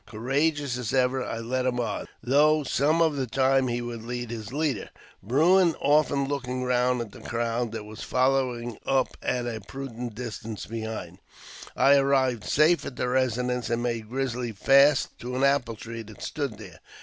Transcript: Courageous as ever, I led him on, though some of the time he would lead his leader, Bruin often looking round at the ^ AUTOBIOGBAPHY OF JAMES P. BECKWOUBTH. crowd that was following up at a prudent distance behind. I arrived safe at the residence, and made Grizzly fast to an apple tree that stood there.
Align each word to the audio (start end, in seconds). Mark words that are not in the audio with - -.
Courageous 0.07 0.79
as 0.79 0.95
ever, 0.95 1.23
I 1.23 1.37
led 1.37 1.67
him 1.67 1.79
on, 1.79 2.07
though 2.23 2.63
some 2.63 3.03
of 3.03 3.17
the 3.17 3.27
time 3.27 3.67
he 3.67 3.83
would 3.83 4.01
lead 4.01 4.31
his 4.31 4.51
leader, 4.51 4.89
Bruin 5.21 5.75
often 5.79 6.27
looking 6.27 6.63
round 6.63 7.01
at 7.01 7.11
the 7.11 7.19
^ 7.19 7.21
AUTOBIOGBAPHY 7.21 7.21
OF 7.21 7.21
JAMES 7.21 7.29
P. 7.29 7.29
BECKWOUBTH. 7.29 7.29
crowd 7.29 7.71
that 7.71 7.83
was 7.83 8.01
following 8.01 8.77
up 8.83 9.17
at 9.21 9.45
a 9.45 9.61
prudent 9.67 10.15
distance 10.15 10.65
behind. 10.65 11.19
I 11.75 11.97
arrived 11.97 12.45
safe 12.45 12.83
at 12.83 12.95
the 12.95 13.09
residence, 13.09 13.69
and 13.69 13.83
made 13.83 14.09
Grizzly 14.09 14.53
fast 14.53 15.19
to 15.19 15.35
an 15.35 15.43
apple 15.43 15.75
tree 15.75 16.01
that 16.01 16.23
stood 16.23 16.57
there. 16.57 16.79